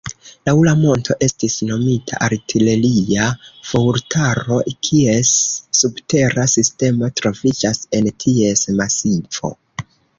Laŭ 0.49 0.53
la 0.67 0.71
monto 0.83 1.15
estis 1.25 1.57
nomita 1.71 2.21
artileria 2.29 3.27
fuortaro, 3.73 4.59
kies 4.89 5.37
subtera 5.83 6.51
sistemo 6.59 7.15
troviĝas 7.23 7.87
en 8.01 8.15
ties 8.27 8.69
masivo. 8.83 9.59